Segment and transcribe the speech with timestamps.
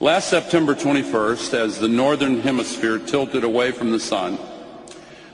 [0.00, 4.38] Last September 21st, as the northern hemisphere tilted away from the sun,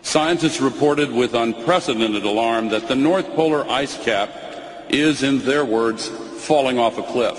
[0.01, 4.31] scientists reported with unprecedented alarm that the North Polar ice cap
[4.89, 7.39] is, in their words, falling off a cliff.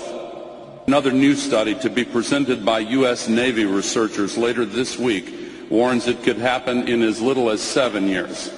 [0.86, 3.28] Another new study to be presented by U.S.
[3.28, 5.34] Navy researchers later this week
[5.68, 8.52] warns it could happen in as little as seven years.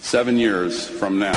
[0.00, 1.32] Seven years from now.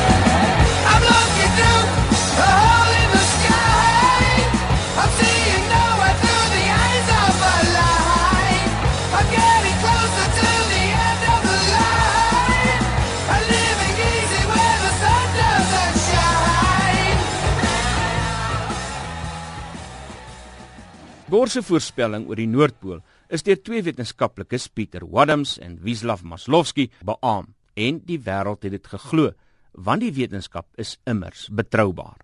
[21.29, 26.87] Gore se voorspelling oor die Noordpool is deur twee wetenskaplikes, Pieter Wadhams en Wisław Maslovski,
[27.05, 29.29] beamoen en die wêreld het dit geglo
[29.77, 32.17] want die wetenskap is immers betroubaar.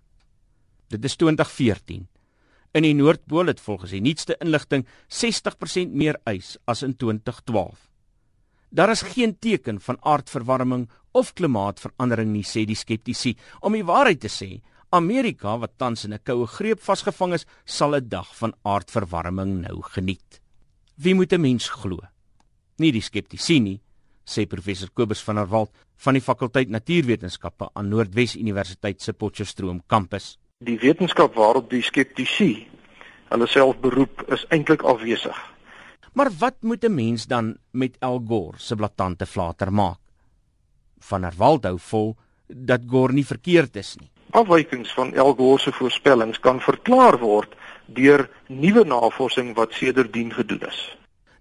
[0.90, 2.08] Dit is 2014.
[2.73, 7.78] In die Noordpool het volgens die nuutste inligting 60% meer ys as in 2012.
[8.73, 13.36] Daar is geen teken van aardverwarming of klimaatsverandering nie sê die skeptici.
[13.62, 14.50] Om die waarheid te sê,
[14.95, 19.81] Amerika wat tans in 'n koue greep vasgevang is, sal 'n dag van aardverwarming nou
[19.81, 20.39] geniet.
[20.95, 21.99] Wie moet 'n mens glo?
[22.77, 23.81] Nie die skeptici nie,
[24.25, 29.81] sê professor Kobus van der Walt van die fakulteit Natuurwetenskappe aan Noordwes Universiteit se Potchefstroom
[29.88, 30.38] kampus.
[30.59, 32.67] Die wetenskap waarop die skeptici
[33.29, 35.35] hulle self beroep is eintlik afwesig.
[36.13, 39.99] Maar wat moet 'n mens dan met Al Gore se blaatante flater maak?
[40.99, 44.14] Van der Walt hou vol dat Gore nie verkeerd is nie.
[44.36, 47.53] Afwykings van Al Gore se voorspellings kan verklaar word
[47.86, 50.80] deur nuwe navorsing wat sedertdien gedoen is.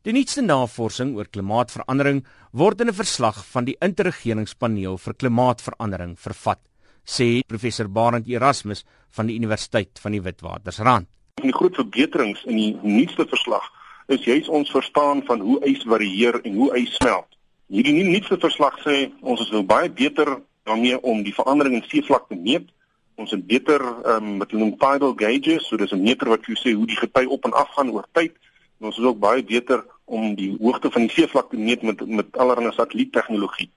[0.07, 2.21] Die nuutste navorsing oor klimaatsverandering
[2.53, 6.61] word in 'n verslag van die interregeringspaneel vir klimaatsverandering vervat,
[7.05, 11.09] sê professor Barend Erasmus van die Universiteit van die Witwatersrand.
[11.43, 13.65] Die groot verbeterings in die nuutste verslag
[14.07, 17.27] is juis ons verstaan van hoe ys varieer en hoe ys smelt.
[17.69, 22.29] Hierdie nuutste verslag sê ons is nou baie beter daarmee om die verandering in seevlak
[22.29, 22.71] te meet.
[23.15, 26.47] Ons het beter ehm um, wat hulle noem tidal gauges, so dis 'n meter wat
[26.47, 28.33] jou sê hoe die gety op en af gaan oor tyd.
[28.81, 32.07] En ons is ook baie beter om die hoogte van die seevlak te meet met
[32.07, 33.71] met allerlei satelliettegnologie.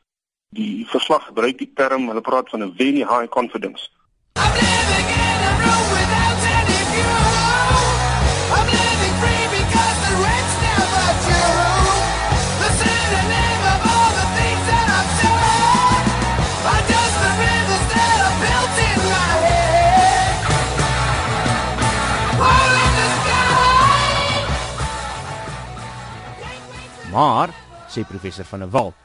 [0.49, 3.89] Die verslag gebruik die term, hulle praat van 'n very high confidence.
[27.17, 27.49] Maar,
[27.89, 28.97] sê professor van der Walt,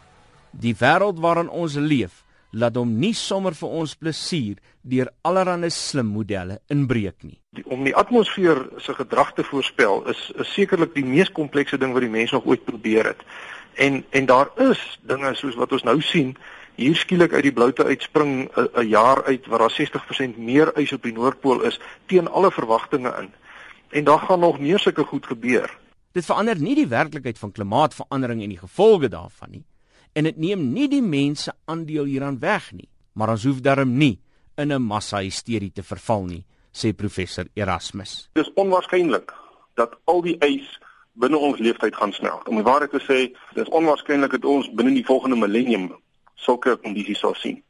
[0.51, 2.19] die wêreld waarin ons leef,
[2.53, 7.39] laat hom nie sommer vir ons plesier deur allerlei slim modelle inbreek nie.
[7.57, 11.97] Die, om die atmosfeer se gedrag te voorspel is, is sekerlik die mees komplekse ding
[11.97, 13.25] wat die mens nog ooit probeer het.
[13.81, 16.37] En en daar is dinge soos wat ons nou sien,
[16.77, 21.03] hier skielik uit die bloute uitspring 'n jaar uit waar daar 60% meer ys op
[21.09, 21.81] die noordpool is
[22.13, 23.33] teen alle verwagtinge in.
[23.89, 25.81] En daar gaan nog meer sulke goed gebeur.
[26.13, 29.65] Dit verander nie die werklikheid van klimaatsverandering en die gevolge daarvan nie.
[30.13, 32.89] En dit neem nie die mense aandeel hieraan weg nie.
[33.17, 34.21] Maar ons hoef darm nie
[34.57, 38.29] in 'n massa-hysterie te verval nie, sê professor Erasmus.
[38.33, 39.33] Dit is onwaarskynlik
[39.75, 40.79] dat al die ys
[41.13, 42.49] binne ons leeftyd gaan smelt.
[42.49, 45.93] Om die waarheid te sê, dit is onwaarskynlik dat ons binne die volgende millennium
[46.35, 47.63] sulke kondisies sal sien.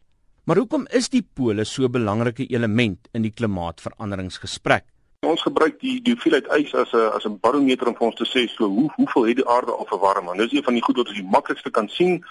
[0.44, 4.84] Maar hoekom is die pole so 'n belangrike element in die klimaatsveranderingsgesprek?
[5.22, 8.26] Ons gebruik die die hoeveelheid ys as 'n as 'n barometer om vir ons te
[8.26, 10.28] sê so hoe hoeveel het die aarde al verwarm.
[10.28, 12.24] En dis een van die goed wat ons die maklikste kan sien.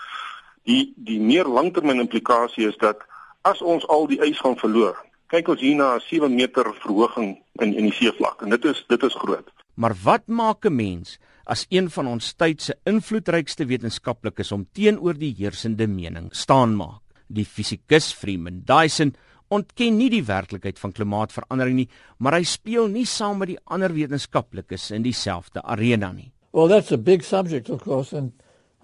[0.65, 2.97] Die die meer langtermyn implikasie is dat
[3.43, 4.97] as ons al die ys gaan verloor,
[5.27, 8.83] kyk ons hier na 'n 7 meter verhoging in in die seevlak en dit is
[8.87, 9.47] dit is groot.
[9.75, 15.13] Maar wat maak 'n mens as een van ons tyd se invloedrykste wetenskaplikes om teenoor
[15.13, 17.01] die heersende mening staan maak?
[17.27, 19.15] Die fisikus Freeman Dyson
[19.51, 23.93] ontken nie die werklikheid van klimaatsverandering nie, maar hy speel nie saam met die ander
[23.93, 26.31] wetenskaplikes in dieselfde arena nie.
[26.53, 28.31] Well, that's a big subject of course and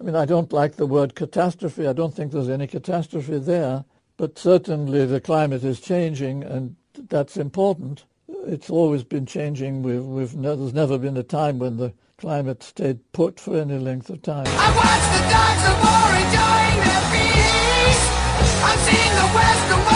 [0.00, 1.86] I mean I don't like the word catastrophe.
[1.86, 3.84] I don't think there's any catastrophe there,
[4.16, 6.76] but certainly the climate is changing and
[7.08, 8.04] that's important.
[8.46, 9.82] It's always been changing.
[9.82, 13.78] We've, we've ne there's never been a time when the climate stayed put for any
[13.78, 14.46] length of time.
[14.46, 18.04] I watch the dogs of war enjoying their feast.
[18.64, 19.87] I'm seeing the western world go down.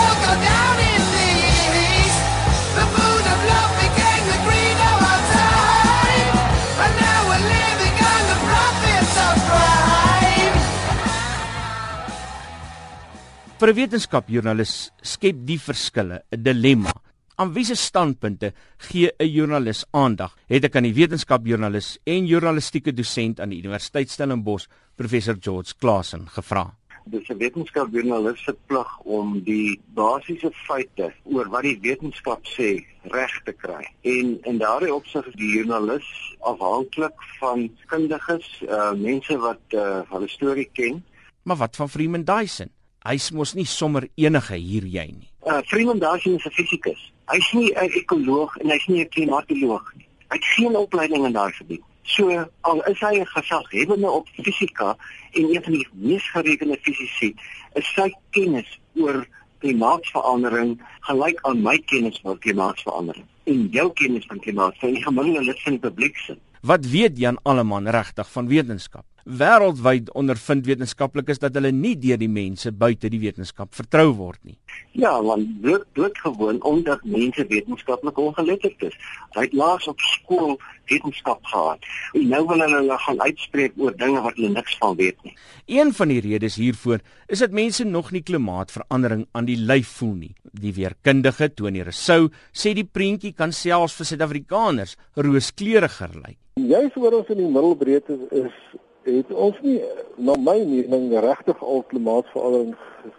[13.62, 16.90] Vir 'n wetenskapjoernalis skep die verskille 'n dilemma.
[17.38, 20.34] Aan wiese standpunte gee 'n joernalis aandag?
[20.48, 26.26] Het ek aan die wetenskapjoernalis en journalistieke dosent aan die Universiteit Stellenbosch, professor George Klasen,
[26.26, 32.84] gevra dis 'n wetenskapjoernalis se plig om die basiese feite oor wat die wetenskap sê
[33.02, 33.84] reg te kry.
[34.02, 40.28] En in daardie opsig is die joernalis afhanklik van kundiges, uh mense wat uh hulle
[40.28, 41.04] storie ken.
[41.42, 42.70] Maar wat van Freeman Dyson?
[43.02, 45.30] Hy's mos nie sommer enige hier jy nie.
[45.46, 47.12] Uh Freeman Dyson is 'n fisikus.
[47.26, 50.06] Hy's nie 'n ekoloog en hy's nie 'n klimatoloog nie.
[50.28, 51.82] Hy het geen opleiding in daardie gebied.
[52.02, 54.96] So al is hy 'n gesaghebende op fisika
[55.32, 57.34] en een van die mees gerekende fisici,
[57.74, 59.26] is sy kennis oor
[59.58, 65.62] klimaatsverandering gelyk aan my kennis oor klimaatsverandering en jou kennis van klimaatsverandering in gemiddelde lid
[65.62, 66.36] van die publiek se.
[66.62, 69.06] Wat weet Jan Alleman regtig van wetenskap?
[69.22, 74.56] Wêreldwyd ondervind wetenskaplikes dat hulle nie deur die mense buite die wetenskap vertrou word nie.
[74.98, 78.96] Ja, want dit dit gewoon omdat mense wetenskaplik ongeletterd is.
[79.36, 80.58] Hy het laas op skool
[80.90, 81.86] wetenskap gehad.
[82.18, 85.36] En nou wil hulle gaan uitspreek oor dinge wat hulle niks van weet nie.
[85.78, 90.14] Een van die redes hiervoor is dat mense nog nie klimaatsverandering aan die lyf voel
[90.26, 90.34] nie.
[90.50, 96.38] Die weerkundige Tony Rousseau sê die prentjie kan selfs vir Suid-Afrikaners rooskleuriger lyk.
[96.58, 98.56] Juist waar ons in die middelbreedte is
[99.04, 99.80] het ons nie
[100.16, 102.74] na my mening regtig al klimaatsverandering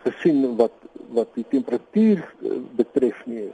[0.05, 0.75] gesien wat
[1.13, 3.49] wat die temperatuur eh, betref nie.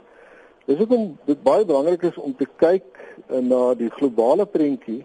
[0.64, 2.86] Dis hoekom dit baie belangrik is om te kyk
[3.28, 5.02] eh, na die globale prentjie.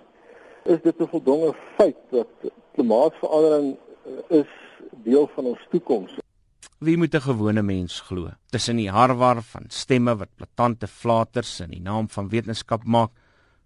[0.63, 2.29] Is dit 'n voldonge feit dat
[2.75, 4.51] klimaatsverandering eh, is
[5.03, 6.15] deel van ons toekoms?
[6.79, 8.29] Wie moet 'n gewone mens glo?
[8.49, 13.11] Tussen die harwar van stemme wat platante flaters in die naam van wetenskap maak,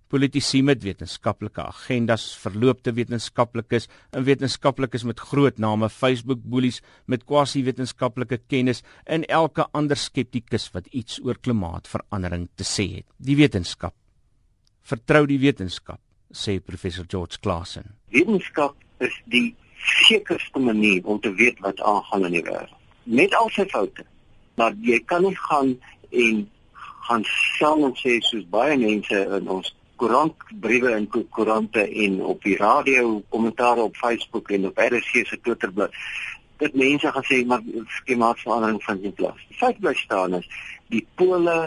[0.09, 8.41] politici met wetenskaplike agendas, verloopte wetenskaplikes en wetenskaplikes met groot name, Facebook boelies met quasi-wetenskaplike
[8.49, 13.07] kennis en elke ander skeptikus wat iets oor klimaatsverandering te sê het.
[13.17, 13.93] Die wetenskap.
[14.89, 16.01] Vertrou die wetenskap,
[16.33, 17.93] sê professor George Klassen.
[18.09, 19.53] Wetenskap is die
[20.07, 22.77] sekerste manier om te weet wat aangaan in die wêreld.
[23.09, 24.05] Met al sy foute,
[24.57, 25.75] maar jy kan nie gaan
[26.09, 26.47] en
[27.09, 29.69] gaan sê en sê soos baie mense in ons
[29.99, 35.95] koerantbriewe en koerante en op die radio kommentaare op Facebook en op RC se Twitterblad
[36.59, 37.63] dit mense gaan sê maar
[38.07, 39.43] klimaatsverandering vind nie plaas.
[39.59, 40.47] Feit bly staan is
[40.91, 41.57] die pole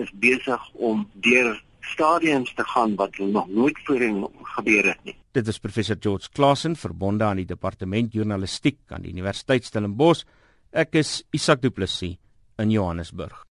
[0.00, 1.56] is besig om deur
[1.92, 4.22] stadiums te gaan wat nog nooit voorheen
[4.54, 5.16] gebeur het nie.
[5.36, 10.24] Dit is professor George Klassen verbonde aan die departement journalistiek aan die Universiteit Stellenbosch.
[10.72, 12.16] Ek is Isak Du Plessis
[12.58, 13.44] in Johannesburg.